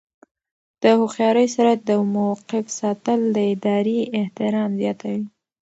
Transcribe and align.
د 0.81 0.83
هوښیارۍ 0.99 1.47
سره 1.55 1.71
د 1.87 1.89
موقف 2.13 2.65
ساتل 2.79 3.19
د 3.35 3.37
ادارې 3.53 3.99
احترام 4.19 4.71
زیاتوي. 4.81 5.23